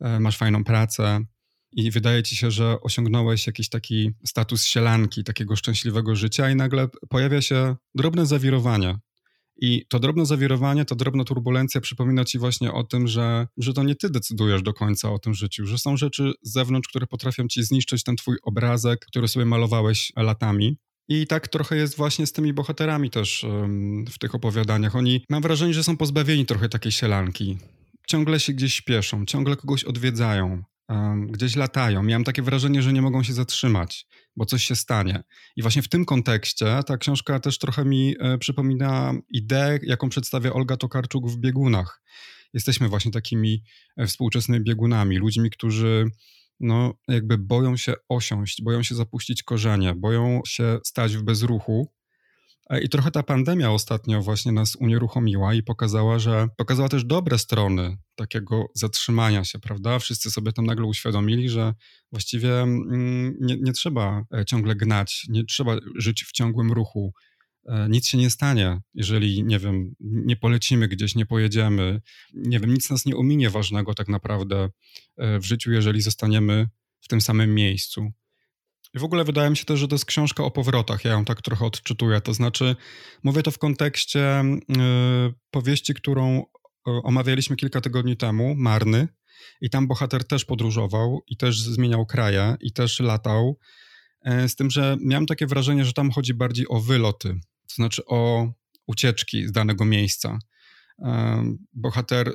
e, 0.00 0.20
masz 0.20 0.36
fajną 0.36 0.64
pracę, 0.64 1.20
i 1.72 1.90
wydaje 1.90 2.22
ci 2.22 2.36
się, 2.36 2.50
że 2.50 2.80
osiągnąłeś 2.80 3.46
jakiś 3.46 3.68
taki 3.68 4.10
status 4.24 4.64
sielanki, 4.64 5.24
takiego 5.24 5.56
szczęśliwego 5.56 6.16
życia, 6.16 6.50
i 6.50 6.56
nagle 6.56 6.88
pojawia 7.08 7.42
się 7.42 7.76
drobne 7.94 8.26
zawirowanie. 8.26 8.98
I 9.56 9.86
to 9.88 10.00
drobne 10.00 10.26
zawirowanie, 10.26 10.84
ta 10.84 10.94
drobna 10.94 11.24
turbulencja 11.24 11.80
przypomina 11.80 12.24
ci 12.24 12.38
właśnie 12.38 12.72
o 12.72 12.84
tym, 12.84 13.08
że, 13.08 13.46
że 13.56 13.72
to 13.72 13.82
nie 13.82 13.94
ty 13.94 14.10
decydujesz 14.10 14.62
do 14.62 14.72
końca 14.72 15.12
o 15.12 15.18
tym 15.18 15.34
życiu, 15.34 15.66
że 15.66 15.78
są 15.78 15.96
rzeczy 15.96 16.32
z 16.42 16.52
zewnątrz, 16.52 16.88
które 16.88 17.06
potrafią 17.06 17.48
ci 17.48 17.62
zniszczyć 17.62 18.04
ten 18.04 18.16
twój 18.16 18.36
obrazek, 18.42 19.06
który 19.06 19.28
sobie 19.28 19.46
malowałeś 19.46 20.12
latami. 20.16 20.78
I 21.08 21.26
tak 21.26 21.48
trochę 21.48 21.76
jest 21.76 21.96
właśnie 21.96 22.26
z 22.26 22.32
tymi 22.32 22.52
bohaterami 22.52 23.10
też 23.10 23.46
w 24.10 24.18
tych 24.18 24.34
opowiadaniach. 24.34 24.96
Oni, 24.96 25.24
mam 25.28 25.42
wrażenie, 25.42 25.74
że 25.74 25.84
są 25.84 25.96
pozbawieni 25.96 26.46
trochę 26.46 26.68
takiej 26.68 26.92
sielanki. 26.92 27.58
Ciągle 28.08 28.40
się 28.40 28.52
gdzieś 28.52 28.74
śpieszą, 28.74 29.26
ciągle 29.26 29.56
kogoś 29.56 29.84
odwiedzają, 29.84 30.62
gdzieś 31.26 31.56
latają. 31.56 32.02
Miałem 32.02 32.24
takie 32.24 32.42
wrażenie, 32.42 32.82
że 32.82 32.92
nie 32.92 33.02
mogą 33.02 33.22
się 33.22 33.32
zatrzymać, 33.32 34.06
bo 34.36 34.46
coś 34.46 34.64
się 34.64 34.76
stanie. 34.76 35.22
I 35.56 35.62
właśnie 35.62 35.82
w 35.82 35.88
tym 35.88 36.04
kontekście 36.04 36.80
ta 36.86 36.96
książka 36.96 37.40
też 37.40 37.58
trochę 37.58 37.84
mi 37.84 38.14
e, 38.20 38.38
przypomina 38.38 39.14
ideę, 39.30 39.78
jaką 39.82 40.08
przedstawia 40.08 40.52
Olga 40.52 40.76
Tokarczuk 40.76 41.30
w 41.30 41.36
biegunach. 41.36 42.02
Jesteśmy 42.54 42.88
właśnie 42.88 43.10
takimi 43.10 43.62
e, 43.96 44.06
współczesnymi 44.06 44.64
biegunami, 44.64 45.18
ludźmi, 45.18 45.50
którzy 45.50 46.04
no, 46.60 46.94
jakby 47.08 47.38
boją 47.38 47.76
się 47.76 47.94
osiąść, 48.08 48.62
boją 48.62 48.82
się 48.82 48.94
zapuścić 48.94 49.42
korzenie, 49.42 49.94
boją 49.94 50.40
się 50.46 50.78
stać 50.84 51.16
w 51.16 51.22
bezruchu. 51.22 51.92
E, 52.70 52.80
I 52.80 52.88
trochę 52.88 53.10
ta 53.10 53.22
pandemia 53.22 53.70
ostatnio 53.70 54.22
właśnie 54.22 54.52
nas 54.52 54.76
unieruchomiła 54.76 55.54
i 55.54 55.62
pokazała, 55.62 56.18
że 56.18 56.48
pokazała 56.56 56.88
też 56.88 57.04
dobre 57.04 57.38
strony 57.38 57.96
takiego 58.14 58.64
zatrzymania 58.74 59.44
się, 59.44 59.58
prawda? 59.58 59.98
Wszyscy 59.98 60.30
sobie 60.30 60.52
tam 60.52 60.66
nagle 60.66 60.86
uświadomili, 60.86 61.48
że 61.48 61.74
właściwie 62.12 62.60
mm, 62.60 63.36
nie, 63.40 63.56
nie 63.56 63.72
trzeba 63.72 64.24
e, 64.34 64.44
ciągle 64.44 64.74
gnać, 64.74 65.26
nie 65.28 65.44
trzeba 65.44 65.76
żyć 65.96 66.24
w 66.24 66.32
ciągłym 66.32 66.72
ruchu. 66.72 67.12
E, 67.66 67.88
nic 67.88 68.06
się 68.06 68.18
nie 68.18 68.30
stanie, 68.30 68.80
jeżeli, 68.94 69.44
nie 69.44 69.58
wiem, 69.58 69.94
nie 70.00 70.36
polecimy 70.36 70.88
gdzieś, 70.88 71.14
nie 71.14 71.26
pojedziemy, 71.26 72.00
nie 72.34 72.60
wiem, 72.60 72.74
nic 72.74 72.90
nas 72.90 73.06
nie 73.06 73.16
ominie 73.16 73.50
ważnego 73.50 73.94
tak 73.94 74.08
naprawdę 74.08 74.68
w 75.18 75.44
życiu, 75.44 75.72
jeżeli 75.72 76.02
zostaniemy 76.02 76.66
w 77.00 77.08
tym 77.08 77.20
samym 77.20 77.54
miejscu. 77.54 78.12
I 78.94 78.98
w 78.98 79.04
ogóle 79.04 79.24
wydaje 79.24 79.50
mi 79.50 79.56
się 79.56 79.64
też, 79.64 79.80
że 79.80 79.88
to 79.88 79.94
jest 79.94 80.04
książka 80.04 80.44
o 80.44 80.50
powrotach. 80.50 81.04
Ja 81.04 81.10
ją 81.10 81.24
tak 81.24 81.42
trochę 81.42 81.64
odczytuję. 81.64 82.20
To 82.20 82.34
znaczy, 82.34 82.76
mówię 83.22 83.42
to 83.42 83.50
w 83.50 83.58
kontekście 83.58 84.44
yy, 84.68 85.34
powieści, 85.50 85.94
którą 85.94 86.44
omawialiśmy 86.84 87.56
kilka 87.56 87.80
tygodni 87.80 88.16
temu, 88.16 88.54
Marny. 88.56 89.08
I 89.60 89.70
tam 89.70 89.88
bohater 89.88 90.24
też 90.24 90.44
podróżował 90.44 91.22
i 91.26 91.36
też 91.36 91.60
zmieniał 91.60 92.06
kraje 92.06 92.56
i 92.60 92.72
też 92.72 93.00
latał. 93.00 93.58
Z 94.46 94.56
tym, 94.56 94.70
że 94.70 94.96
miałem 95.00 95.26
takie 95.26 95.46
wrażenie, 95.46 95.84
że 95.84 95.92
tam 95.92 96.10
chodzi 96.10 96.34
bardziej 96.34 96.66
o 96.68 96.80
wyloty, 96.80 97.40
to 97.68 97.74
znaczy 97.74 98.02
o 98.06 98.52
ucieczki 98.86 99.46
z 99.48 99.52
danego 99.52 99.84
miejsca. 99.84 100.38
Bohater 101.72 102.32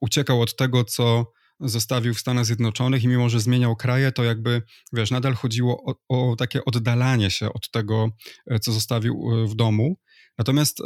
uciekał 0.00 0.42
od 0.42 0.56
tego, 0.56 0.84
co 0.84 1.32
zostawił 1.60 2.14
w 2.14 2.20
Stanach 2.20 2.46
Zjednoczonych 2.46 3.04
i 3.04 3.08
mimo, 3.08 3.28
że 3.28 3.40
zmieniał 3.40 3.76
kraje, 3.76 4.12
to 4.12 4.24
jakby, 4.24 4.62
wiesz, 4.92 5.10
nadal 5.10 5.34
chodziło 5.34 5.82
o, 5.84 6.30
o 6.30 6.36
takie 6.36 6.64
oddalanie 6.64 7.30
się 7.30 7.52
od 7.52 7.70
tego, 7.70 8.08
e, 8.46 8.58
co 8.58 8.72
zostawił 8.72 9.14
e, 9.32 9.46
w 9.46 9.54
domu. 9.54 9.96
Natomiast 10.40 10.78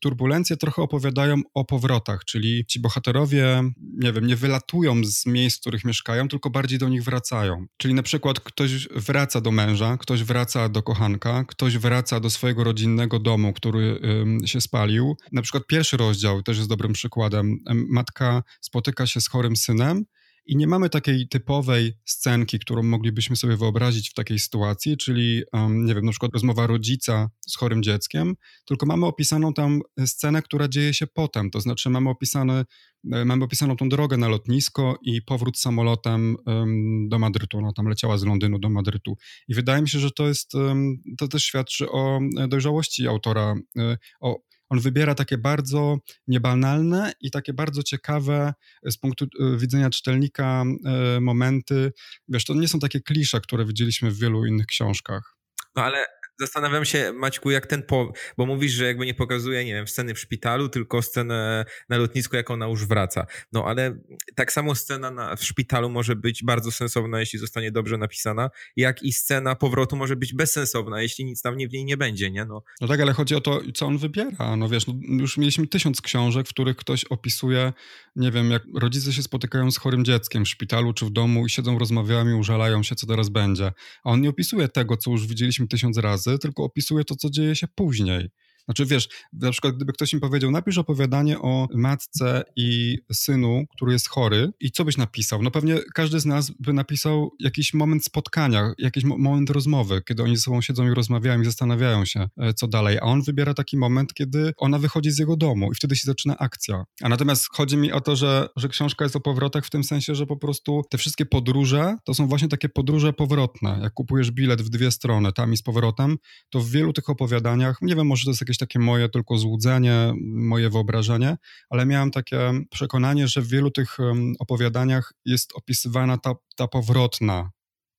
turbulencje 0.00 0.56
trochę 0.56 0.82
opowiadają 0.82 1.40
o 1.54 1.64
powrotach, 1.64 2.24
czyli 2.24 2.66
ci 2.66 2.80
bohaterowie, 2.80 3.70
nie 3.96 4.12
wiem, 4.12 4.26
nie 4.26 4.36
wylatują 4.36 5.04
z 5.04 5.26
miejsc, 5.26 5.58
w 5.58 5.60
których 5.60 5.84
mieszkają, 5.84 6.28
tylko 6.28 6.50
bardziej 6.50 6.78
do 6.78 6.88
nich 6.88 7.04
wracają. 7.04 7.66
Czyli 7.76 7.94
na 7.94 8.02
przykład 8.02 8.40
ktoś 8.40 8.88
wraca 8.88 9.40
do 9.40 9.50
męża, 9.50 9.96
ktoś 9.96 10.24
wraca 10.24 10.68
do 10.68 10.82
kochanka, 10.82 11.44
ktoś 11.44 11.78
wraca 11.78 12.20
do 12.20 12.30
swojego 12.30 12.64
rodzinnego 12.64 13.18
domu, 13.18 13.52
który 13.52 14.00
się 14.44 14.60
spalił. 14.60 15.16
Na 15.32 15.42
przykład 15.42 15.66
pierwszy 15.66 15.96
rozdział 15.96 16.42
też 16.42 16.56
jest 16.56 16.68
dobrym 16.68 16.92
przykładem. 16.92 17.58
Matka 17.90 18.42
spotyka 18.60 19.06
się 19.06 19.20
z 19.20 19.28
chorym 19.28 19.56
synem 19.56 20.04
i 20.50 20.56
nie 20.56 20.66
mamy 20.66 20.90
takiej 20.90 21.28
typowej 21.28 21.92
scenki, 22.04 22.58
którą 22.58 22.82
moglibyśmy 22.82 23.36
sobie 23.36 23.56
wyobrazić 23.56 24.10
w 24.10 24.14
takiej 24.14 24.38
sytuacji, 24.38 24.96
czyli, 24.96 25.42
um, 25.52 25.84
nie 25.84 25.94
wiem, 25.94 26.04
na 26.04 26.10
przykład 26.10 26.32
rozmowa 26.32 26.66
rodzica 26.66 27.30
z 27.48 27.56
chorym 27.56 27.82
dzieckiem, 27.82 28.34
tylko 28.64 28.86
mamy 28.86 29.06
opisaną 29.06 29.54
tam 29.54 29.80
scenę, 30.06 30.42
która 30.42 30.68
dzieje 30.68 30.94
się 30.94 31.06
potem. 31.06 31.50
To 31.50 31.60
znaczy, 31.60 31.90
mamy, 31.90 32.10
opisane, 32.10 32.64
e, 33.12 33.24
mamy 33.24 33.44
opisaną 33.44 33.76
tą 33.76 33.88
drogę 33.88 34.16
na 34.16 34.28
lotnisko 34.28 34.98
i 35.02 35.22
powrót 35.22 35.58
samolotem 35.58 36.36
um, 36.46 37.08
do 37.08 37.18
Madrytu. 37.18 37.58
Ona 37.58 37.72
tam 37.72 37.86
leciała 37.86 38.18
z 38.18 38.24
Londynu 38.24 38.58
do 38.58 38.70
Madrytu. 38.70 39.16
I 39.48 39.54
wydaje 39.54 39.82
mi 39.82 39.88
się, 39.88 39.98
że 39.98 40.10
to 40.10 40.28
jest, 40.28 40.54
um, 40.54 41.02
to 41.18 41.28
też 41.28 41.44
świadczy 41.44 41.90
o 41.90 42.20
dojrzałości 42.48 43.08
autora, 43.08 43.54
e, 43.78 43.98
o 44.20 44.49
on 44.70 44.80
wybiera 44.80 45.14
takie 45.14 45.38
bardzo 45.38 45.98
niebanalne 46.26 47.12
i 47.20 47.30
takie 47.30 47.52
bardzo 47.52 47.82
ciekawe 47.82 48.54
z 48.84 48.96
punktu 48.96 49.24
e, 49.24 49.56
widzenia 49.56 49.90
czytelnika 49.90 50.64
e, 50.84 51.20
momenty. 51.20 51.92
Wiesz, 52.28 52.44
to 52.44 52.54
nie 52.54 52.68
są 52.68 52.78
takie 52.78 53.00
klisze, 53.00 53.40
które 53.40 53.64
widzieliśmy 53.64 54.10
w 54.10 54.18
wielu 54.18 54.46
innych 54.46 54.66
książkach. 54.66 55.36
No 55.76 55.82
ale 55.82 56.06
zastanawiam 56.40 56.84
się, 56.84 57.12
Maćku, 57.12 57.50
jak 57.50 57.66
ten, 57.66 57.82
po... 57.82 58.12
bo 58.36 58.46
mówisz, 58.46 58.72
że 58.72 58.84
jakby 58.84 59.06
nie 59.06 59.14
pokazuje, 59.14 59.64
nie 59.64 59.74
wiem, 59.74 59.88
sceny 59.88 60.14
w 60.14 60.18
szpitalu, 60.18 60.68
tylko 60.68 61.02
scenę 61.02 61.64
na 61.88 61.96
lotnisku, 61.96 62.36
jak 62.36 62.50
ona 62.50 62.66
już 62.66 62.86
wraca. 62.86 63.26
No 63.52 63.64
ale 63.64 63.98
tak 64.34 64.52
samo 64.52 64.74
scena 64.74 65.10
na, 65.10 65.36
w 65.36 65.44
szpitalu 65.44 65.90
może 65.90 66.16
być 66.16 66.44
bardzo 66.44 66.72
sensowna, 66.72 67.20
jeśli 67.20 67.38
zostanie 67.38 67.72
dobrze 67.72 67.98
napisana, 67.98 68.50
jak 68.76 69.02
i 69.02 69.12
scena 69.12 69.54
powrotu 69.54 69.96
może 69.96 70.16
być 70.16 70.34
bezsensowna, 70.34 71.02
jeśli 71.02 71.24
nic 71.24 71.42
tam 71.42 71.54
w 71.54 71.72
niej 71.72 71.84
nie 71.84 71.96
będzie, 71.96 72.30
nie? 72.30 72.44
No. 72.44 72.62
no 72.80 72.88
tak, 72.88 73.00
ale 73.00 73.12
chodzi 73.12 73.34
o 73.34 73.40
to, 73.40 73.60
co 73.74 73.86
on 73.86 73.98
wybiera. 73.98 74.56
No 74.56 74.68
wiesz, 74.68 74.86
no, 74.86 74.94
już 75.08 75.36
mieliśmy 75.36 75.66
tysiąc 75.66 76.00
książek, 76.00 76.46
w 76.46 76.50
których 76.50 76.76
ktoś 76.76 77.04
opisuje, 77.04 77.72
nie 78.16 78.30
wiem, 78.30 78.50
jak 78.50 78.62
rodzice 78.74 79.12
się 79.12 79.22
spotykają 79.22 79.70
z 79.70 79.76
chorym 79.76 80.04
dzieckiem 80.04 80.44
w 80.44 80.48
szpitalu 80.48 80.92
czy 80.92 81.04
w 81.04 81.10
domu 81.10 81.46
i 81.46 81.50
siedzą, 81.50 81.78
rozmawiają 81.78 82.28
i 82.28 82.34
użalają 82.34 82.82
się, 82.82 82.94
co 82.94 83.06
teraz 83.06 83.28
będzie. 83.28 83.72
A 84.04 84.10
on 84.10 84.20
nie 84.20 84.28
opisuje 84.28 84.68
tego, 84.68 84.96
co 84.96 85.10
już 85.10 85.26
widzieliśmy 85.26 85.68
tysiąc 85.68 85.98
razy, 85.98 86.29
tylko 86.38 86.64
opisuje 86.64 87.04
to, 87.04 87.16
co 87.16 87.30
dzieje 87.30 87.56
się 87.56 87.66
później. 87.74 88.28
Znaczy, 88.64 88.86
wiesz, 88.86 89.08
na 89.32 89.50
przykład 89.50 89.76
gdyby 89.76 89.92
ktoś 89.92 90.12
mi 90.12 90.20
powiedział, 90.20 90.50
napisz 90.50 90.78
opowiadanie 90.78 91.38
o 91.38 91.68
matce 91.74 92.42
i 92.56 92.98
synu, 93.12 93.64
który 93.76 93.92
jest 93.92 94.08
chory 94.08 94.52
i 94.60 94.70
co 94.70 94.84
byś 94.84 94.96
napisał? 94.96 95.42
No 95.42 95.50
pewnie 95.50 95.78
każdy 95.94 96.20
z 96.20 96.26
nas 96.26 96.50
by 96.60 96.72
napisał 96.72 97.30
jakiś 97.40 97.74
moment 97.74 98.04
spotkania, 98.04 98.72
jakiś 98.78 99.04
mo 99.04 99.18
moment 99.18 99.50
rozmowy, 99.50 100.02
kiedy 100.08 100.22
oni 100.22 100.36
ze 100.36 100.42
sobą 100.42 100.60
siedzą 100.60 100.86
i 100.86 100.94
rozmawiają 100.94 101.40
i 101.40 101.44
zastanawiają 101.44 102.04
się, 102.04 102.28
e, 102.38 102.54
co 102.54 102.68
dalej. 102.68 102.98
A 102.98 103.02
on 103.02 103.22
wybiera 103.22 103.54
taki 103.54 103.76
moment, 103.76 104.14
kiedy 104.14 104.52
ona 104.56 104.78
wychodzi 104.78 105.10
z 105.10 105.18
jego 105.18 105.36
domu 105.36 105.72
i 105.72 105.74
wtedy 105.74 105.96
się 105.96 106.06
zaczyna 106.06 106.38
akcja. 106.38 106.84
A 107.02 107.08
natomiast 107.08 107.48
chodzi 107.52 107.76
mi 107.76 107.92
o 107.92 108.00
to, 108.00 108.16
że, 108.16 108.48
że 108.56 108.68
książka 108.68 109.04
jest 109.04 109.16
o 109.16 109.20
powrotach 109.20 109.66
w 109.66 109.70
tym 109.70 109.84
sensie, 109.84 110.14
że 110.14 110.26
po 110.26 110.36
prostu 110.36 110.82
te 110.90 110.98
wszystkie 110.98 111.26
podróże 111.26 111.96
to 112.04 112.14
są 112.14 112.26
właśnie 112.26 112.48
takie 112.48 112.68
podróże 112.68 113.12
powrotne. 113.12 113.78
Jak 113.82 113.92
kupujesz 113.92 114.30
bilet 114.30 114.62
w 114.62 114.68
dwie 114.68 114.90
strony, 114.90 115.32
tam 115.32 115.52
i 115.52 115.56
z 115.56 115.62
powrotem, 115.62 116.16
to 116.50 116.60
w 116.60 116.70
wielu 116.70 116.92
tych 116.92 117.10
opowiadaniach, 117.10 117.78
nie 117.82 117.96
wiem, 117.96 118.06
może 118.06 118.24
to 118.24 118.30
jest 118.30 118.40
jakieś 118.40 118.58
takie 118.60 118.78
moje 118.78 119.08
tylko 119.08 119.38
złudzenie, 119.38 120.12
moje 120.22 120.70
wyobrażenie, 120.70 121.36
ale 121.70 121.86
miałem 121.86 122.10
takie 122.10 122.52
przekonanie, 122.70 123.28
że 123.28 123.42
w 123.42 123.48
wielu 123.48 123.70
tych 123.70 123.96
opowiadaniach 124.38 125.12
jest 125.24 125.52
opisywana 125.54 126.18
ta, 126.18 126.34
ta 126.56 126.68
powrotna 126.68 127.50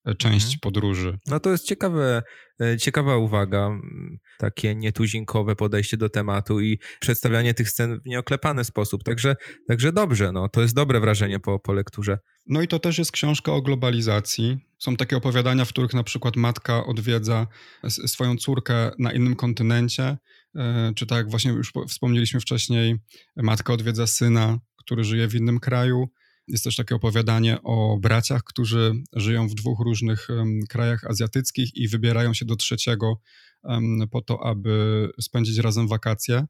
e, 0.06 0.16
część 0.16 0.46
mhm. 0.46 0.60
podróży. 0.62 1.20
No 1.28 1.40
to 1.40 1.50
jest 1.50 1.66
ciekawe, 1.66 2.24
e, 2.62 2.78
ciekawa 2.78 3.18
uwaga, 3.18 3.70
takie 4.38 4.76
nietuzinkowe 4.76 5.56
podejście 5.56 5.98
do 5.98 6.10
tematu 6.10 6.62
i 6.62 6.80
przedstawianie 7.00 7.54
tych 7.54 7.70
scen 7.70 8.00
w 8.00 8.06
nieoklepany 8.06 8.64
sposób. 8.64 9.04
Także, 9.04 9.36
także 9.68 9.92
dobrze, 9.92 10.32
no, 10.32 10.50
to 10.50 10.62
jest 10.62 10.76
dobre 10.76 11.00
wrażenie 11.00 11.40
po, 11.40 11.60
po 11.60 11.74
lekturze. 11.74 12.18
No 12.48 12.62
i 12.62 12.68
to 12.68 12.80
też 12.80 12.98
jest 12.98 13.12
książka 13.12 13.52
o 13.52 13.62
globalizacji. 13.62 14.58
Są 14.80 14.96
takie 14.96 15.18
opowiadania, 15.18 15.66
w 15.66 15.70
których 15.70 15.94
na 15.94 16.04
przykład 16.04 16.36
matka 16.36 16.86
odwiedza 16.86 17.48
swoją 17.88 18.38
córkę 18.38 18.92
na 19.00 19.12
innym 19.12 19.36
kontynencie 19.36 20.18
czy 20.96 21.06
tak 21.06 21.18
jak 21.18 21.30
właśnie 21.30 21.52
już 21.52 21.74
wspomnieliśmy 21.88 22.40
wcześniej, 22.40 22.96
matka 23.36 23.74
odwiedza 23.74 24.08
syna, 24.08 24.58
który 24.78 25.04
żyje 25.04 25.28
w 25.28 25.36
innym 25.36 25.60
kraju. 25.60 26.10
Jest 26.48 26.64
też 26.64 26.76
takie 26.76 26.96
opowiadanie 26.96 27.58
o 27.64 27.98
braciach, 28.02 28.44
którzy 28.44 28.94
żyją 29.14 29.48
w 29.48 29.54
dwóch 29.54 29.80
różnych 29.80 30.28
krajach 30.70 31.04
azjatyckich 31.04 31.76
i 31.76 31.88
wybierają 31.88 32.34
się 32.34 32.46
do 32.46 32.56
trzeciego 32.56 33.22
po 34.12 34.22
to, 34.22 34.46
aby 34.46 35.08
spędzić 35.22 35.58
razem 35.58 35.88
wakacje. 35.88 36.46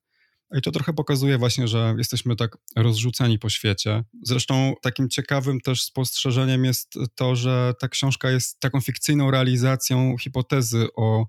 I 0.58 0.62
to 0.62 0.72
trochę 0.72 0.94
pokazuje 0.94 1.38
właśnie, 1.38 1.68
że 1.68 1.96
jesteśmy 1.98 2.36
tak 2.36 2.58
rozrzuceni 2.76 3.40
po 3.40 3.50
świecie. 3.50 4.04
Zresztą 4.24 4.74
takim 4.82 5.10
ciekawym 5.10 5.62
też 5.62 5.84
spostrzeżeniem 5.84 6.66
jest 6.66 6.94
to, 7.16 7.36
że 7.36 7.74
ta 7.80 7.88
książka 7.88 8.32
jest 8.32 8.60
taką 8.60 8.82
fikcyjną 8.82 9.32
realizacją 9.32 10.18
hipotezy 10.18 10.88
o 10.96 11.26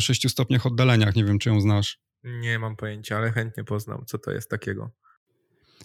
sześciu 0.00 0.28
stopniach 0.28 0.66
oddaleniach. 0.66 1.16
Nie 1.16 1.24
wiem, 1.24 1.38
czy 1.38 1.48
ją 1.48 1.60
znasz. 1.60 2.03
Nie 2.24 2.58
mam 2.58 2.76
pojęcia, 2.76 3.16
ale 3.16 3.32
chętnie 3.32 3.64
poznam, 3.64 4.04
co 4.06 4.18
to 4.18 4.30
jest 4.30 4.50
takiego. 4.50 4.90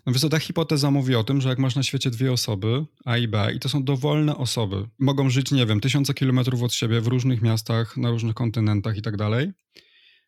No 0.06 0.14
więc 0.14 0.30
ta 0.30 0.40
hipoteza 0.40 0.92
mówi 0.92 1.16
o 1.16 1.24
tym, 1.24 1.42
że 1.42 1.50
jak 1.50 1.60
masz 1.60 1.76
na 1.76 1.84
świecie 1.84 2.10
dwie 2.10 2.32
osoby, 2.32 2.86
A 3.06 3.18
i 3.18 3.28
B, 3.28 3.54
i 3.56 3.60
to 3.60 3.70
są 3.70 3.84
dowolne 3.84 4.38
osoby, 4.38 4.90
mogą 5.00 5.30
żyć, 5.30 5.52
nie 5.52 5.66
wiem, 5.66 5.80
tysiące 5.80 6.14
kilometrów 6.14 6.64
od 6.64 6.74
siebie 6.74 7.02
w 7.02 7.08
różnych 7.08 7.42
miastach, 7.42 7.98
na 7.98 8.10
różnych 8.10 8.36
kontynentach 8.36 8.98
i 8.98 9.02
tak 9.02 9.18
dalej, 9.18 9.52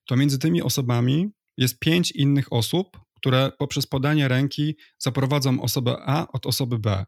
to 0.08 0.16
między 0.16 0.40
tymi 0.40 0.62
osobami 0.62 1.32
jest 1.58 1.80
pięć 1.80 2.12
innych 2.12 2.54
osób, 2.54 2.98
które 3.16 3.52
poprzez 3.58 3.88
podanie 3.88 4.28
ręki 4.28 4.76
zaprowadzą 4.98 5.62
osobę 5.62 5.98
A 6.06 6.28
od 6.28 6.46
osoby 6.46 6.80
B. 6.80 7.06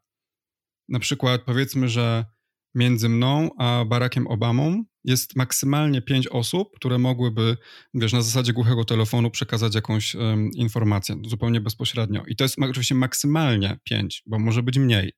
Na 0.89 0.99
przykład 0.99 1.41
powiedzmy, 1.41 1.89
że 1.89 2.25
między 2.75 3.09
mną 3.09 3.49
a 3.57 3.85
Barackiem 3.85 4.27
Obamą 4.27 4.83
jest 5.03 5.35
maksymalnie 5.35 6.01
pięć 6.01 6.27
osób, 6.27 6.75
które 6.75 6.97
mogłyby, 6.97 7.57
wiesz, 7.93 8.13
na 8.13 8.21
zasadzie 8.21 8.53
głuchego 8.53 8.85
telefonu 8.85 9.31
przekazać 9.31 9.75
jakąś 9.75 10.15
um, 10.15 10.51
informację 10.51 11.15
zupełnie 11.25 11.61
bezpośrednio. 11.61 12.23
I 12.27 12.35
to 12.35 12.43
jest 12.43 12.59
oczywiście 12.59 12.95
maksymalnie 12.95 13.79
pięć, 13.83 14.23
bo 14.25 14.39
może 14.39 14.63
być 14.63 14.77
mniej. 14.77 15.13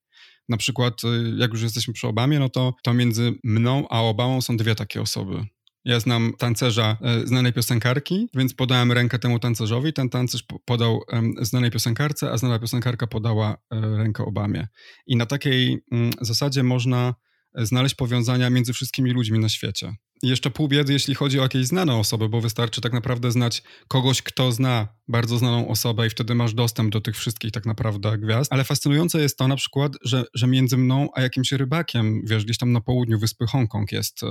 Na 0.49 0.57
przykład, 0.57 1.03
y, 1.03 1.35
jak 1.37 1.51
już 1.51 1.61
jesteśmy 1.61 1.93
przy 1.93 2.07
Obamie, 2.07 2.39
no 2.39 2.49
to, 2.49 2.73
to 2.83 2.93
między 2.93 3.33
mną 3.43 3.87
a 3.89 4.01
Obamą 4.01 4.41
są 4.41 4.57
dwie 4.57 4.75
takie 4.75 5.01
osoby. 5.01 5.45
Ja 5.85 5.99
znam 5.99 6.33
tancerza 6.37 6.97
e, 7.01 7.27
znanej 7.27 7.53
piosenkarki, 7.53 8.29
więc 8.33 8.53
podałem 8.53 8.91
rękę 8.91 9.19
temu 9.19 9.39
tancerzowi. 9.39 9.93
Ten 9.93 10.09
tancerz 10.09 10.45
podał 10.65 11.01
znanej 11.41 11.71
piosenkarce, 11.71 12.31
a 12.31 12.37
znana 12.37 12.59
piosenkarka 12.59 13.07
podała 13.07 13.57
e, 13.71 13.97
rękę 13.97 14.25
Obamie. 14.25 14.67
I 15.07 15.15
na 15.15 15.25
takiej 15.25 15.83
mm, 15.91 16.11
zasadzie 16.21 16.63
można 16.63 17.15
znaleźć 17.57 17.95
powiązania 17.95 18.49
między 18.49 18.73
wszystkimi 18.73 19.11
ludźmi 19.11 19.39
na 19.39 19.49
świecie. 19.49 19.95
Jeszcze 20.25 20.51
pół 20.51 20.67
biedy, 20.67 20.93
jeśli 20.93 21.15
chodzi 21.15 21.39
o 21.39 21.43
jakieś 21.43 21.65
znane 21.65 21.95
osoby, 21.95 22.29
bo 22.29 22.41
wystarczy 22.41 22.81
tak 22.81 22.93
naprawdę 22.93 23.31
znać 23.31 23.63
kogoś, 23.87 24.21
kto 24.21 24.51
zna 24.51 24.87
bardzo 25.07 25.37
znaną 25.37 25.67
osobę 25.67 26.07
i 26.07 26.09
wtedy 26.09 26.35
masz 26.35 26.53
dostęp 26.53 26.93
do 26.93 27.01
tych 27.01 27.17
wszystkich 27.17 27.51
tak 27.51 27.65
naprawdę 27.65 28.17
gwiazd. 28.17 28.53
Ale 28.53 28.63
fascynujące 28.63 29.21
jest 29.21 29.37
to 29.37 29.47
na 29.47 29.55
przykład, 29.55 29.93
że, 30.03 30.25
że 30.33 30.47
między 30.47 30.77
mną 30.77 31.09
a 31.13 31.21
jakimś 31.21 31.51
rybakiem, 31.51 32.21
wiesz, 32.25 32.45
gdzieś 32.45 32.57
tam 32.57 32.71
na 32.71 32.81
południu 32.81 33.19
wyspy 33.19 33.45
Hongkong 33.47 33.91
jest 33.91 34.23
e, 34.23 34.27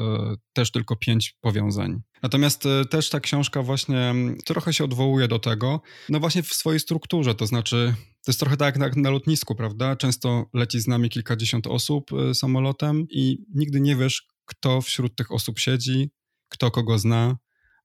też 0.52 0.70
tylko 0.70 0.96
pięć 0.96 1.36
powiązań. 1.40 2.02
Natomiast 2.22 2.66
e, 2.66 2.84
też 2.84 3.10
ta 3.10 3.20
książka 3.20 3.62
właśnie 3.62 4.14
trochę 4.44 4.72
się 4.72 4.84
odwołuje 4.84 5.28
do 5.28 5.38
tego, 5.38 5.80
no 6.08 6.20
właśnie 6.20 6.42
w 6.42 6.54
swojej 6.54 6.80
strukturze, 6.80 7.34
to 7.34 7.46
znaczy 7.46 7.94
to 8.24 8.30
jest 8.30 8.40
trochę 8.40 8.56
tak 8.56 8.78
jak 8.78 8.96
na 8.96 9.10
lotnisku, 9.10 9.54
prawda? 9.54 9.96
Często 9.96 10.46
leci 10.54 10.80
z 10.80 10.88
nami 10.88 11.10
kilkadziesiąt 11.10 11.66
osób 11.66 12.10
e, 12.12 12.34
samolotem 12.34 13.06
i 13.10 13.38
nigdy 13.54 13.80
nie 13.80 13.96
wiesz, 13.96 14.33
kto 14.44 14.80
wśród 14.80 15.16
tych 15.16 15.32
osób 15.32 15.58
siedzi, 15.58 16.10
kto 16.48 16.70
kogo 16.70 16.98
zna. 16.98 17.36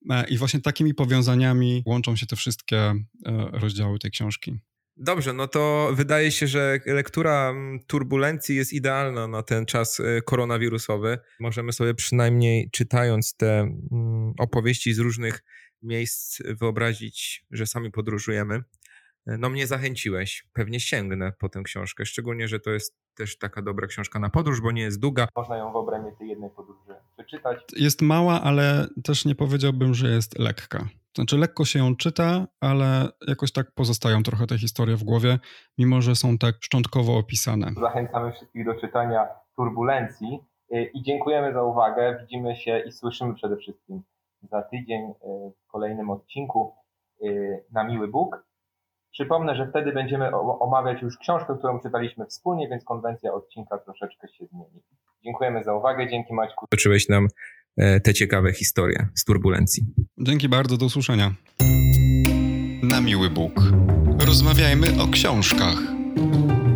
E, 0.09 0.25
I 0.29 0.37
właśnie 0.37 0.61
takimi 0.61 0.93
powiązaniami 0.93 1.83
łączą 1.85 2.15
się 2.15 2.25
te 2.25 2.35
wszystkie 2.35 2.77
e, 2.77 2.95
rozdziały 3.51 3.99
tej 3.99 4.11
książki. 4.11 4.59
Dobrze, 5.01 5.33
no 5.33 5.47
to 5.47 5.91
wydaje 5.93 6.31
się, 6.31 6.47
że 6.47 6.79
lektura 6.85 7.53
turbulencji 7.87 8.55
jest 8.55 8.73
idealna 8.73 9.27
na 9.27 9.43
ten 9.43 9.65
czas 9.65 9.99
e, 9.99 10.21
koronawirusowy. 10.21 11.17
Możemy 11.39 11.73
sobie 11.73 11.93
przynajmniej 11.93 12.69
czytając 12.71 13.35
te 13.35 13.79
opowieści 14.39 14.93
z 14.93 14.99
różnych 14.99 15.43
miejsc 15.81 16.41
wyobrazić, 16.45 17.45
że 17.51 17.67
sami 17.67 17.91
podróżujemy. 17.91 18.63
No 19.37 19.49
mnie 19.49 19.67
zachęciłeś, 19.67 20.47
pewnie 20.53 20.79
sięgnę 20.79 21.31
po 21.39 21.49
tę 21.49 21.63
książkę, 21.63 22.05
szczególnie, 22.05 22.47
że 22.47 22.59
to 22.59 22.69
jest 22.69 22.97
też 23.15 23.37
taka 23.37 23.61
dobra 23.61 23.87
książka 23.87 24.19
na 24.19 24.29
podróż, 24.29 24.61
bo 24.61 24.71
nie 24.71 24.81
jest 24.81 24.99
długa. 24.99 25.27
Można 25.35 25.57
ją 25.57 25.71
w 25.71 25.75
obrębie 25.75 26.11
tej 26.11 26.29
jednej 26.29 26.49
podróży 26.49 26.95
przeczytać. 27.13 27.59
Jest 27.75 28.01
mała, 28.01 28.41
ale 28.41 28.87
też 29.03 29.25
nie 29.25 29.35
powiedziałbym, 29.35 29.93
że 29.93 30.07
jest 30.09 30.39
lekka. 30.39 30.85
Znaczy 31.15 31.37
lekko 31.37 31.65
się 31.65 31.79
ją 31.79 31.95
czyta, 31.95 32.47
ale 32.61 33.09
jakoś 33.27 33.51
tak 33.51 33.71
pozostają 33.71 34.23
trochę 34.23 34.47
te 34.47 34.57
historie 34.57 34.95
w 34.95 35.03
głowie, 35.03 35.39
mimo 35.77 36.01
że 36.01 36.15
są 36.15 36.37
tak 36.37 36.55
szczątkowo 36.61 37.17
opisane. 37.17 37.71
Zachęcamy 37.81 38.31
wszystkich 38.31 38.65
do 38.65 38.75
czytania 38.75 39.27
Turbulencji 39.55 40.39
y, 40.73 40.91
i 40.93 41.03
dziękujemy 41.03 41.53
za 41.53 41.63
uwagę. 41.63 42.17
Widzimy 42.21 42.55
się 42.55 42.79
i 42.79 42.91
słyszymy 42.91 43.33
przede 43.33 43.57
wszystkim 43.57 44.01
za 44.51 44.61
tydzień 44.61 45.01
y, 45.01 45.13
w 45.65 45.67
kolejnym 45.67 46.09
odcinku 46.09 46.73
y, 47.23 47.63
na 47.71 47.83
Miły 47.83 48.07
Bóg. 48.07 48.48
Przypomnę, 49.11 49.55
że 49.55 49.67
wtedy 49.67 49.91
będziemy 49.91 50.35
omawiać 50.59 51.01
już 51.01 51.17
książkę, 51.17 51.55
którą 51.57 51.79
czytaliśmy 51.79 52.25
wspólnie, 52.25 52.69
więc 52.69 52.83
konwencja 52.83 53.33
odcinka 53.33 53.77
troszeczkę 53.77 54.27
się 54.27 54.45
zmieni. 54.45 54.81
Dziękujemy 55.23 55.63
za 55.63 55.73
uwagę, 55.73 56.07
dzięki 56.09 56.33
Maćku. 56.33 56.65
Toczyłeś 56.69 57.09
nam 57.09 57.27
e, 57.77 57.99
te 57.99 58.13
ciekawe 58.13 58.53
historie 58.53 59.07
z 59.15 59.25
turbulencji. 59.25 59.83
Dzięki 60.17 60.49
bardzo, 60.49 60.77
do 60.77 60.85
usłyszenia. 60.85 61.31
Na 62.83 63.01
miły 63.01 63.29
Bóg. 63.29 63.51
Rozmawiajmy 64.25 64.87
o 65.03 65.07
książkach. 65.07 65.77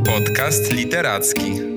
Podcast 0.05 0.73
literacki. 0.73 1.72